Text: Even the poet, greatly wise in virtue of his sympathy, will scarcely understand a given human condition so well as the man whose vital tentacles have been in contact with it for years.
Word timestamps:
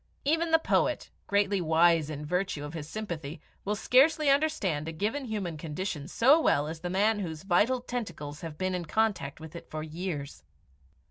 Even 0.25 0.49
the 0.49 0.57
poet, 0.57 1.11
greatly 1.27 1.61
wise 1.61 2.09
in 2.09 2.25
virtue 2.25 2.65
of 2.65 2.73
his 2.73 2.89
sympathy, 2.89 3.39
will 3.63 3.75
scarcely 3.75 4.31
understand 4.31 4.87
a 4.87 4.91
given 4.91 5.25
human 5.25 5.57
condition 5.57 6.07
so 6.07 6.41
well 6.41 6.65
as 6.67 6.79
the 6.79 6.89
man 6.89 7.19
whose 7.19 7.43
vital 7.43 7.79
tentacles 7.81 8.41
have 8.41 8.57
been 8.57 8.73
in 8.73 8.85
contact 8.85 9.39
with 9.39 9.55
it 9.55 9.69
for 9.69 9.83
years. 9.83 10.41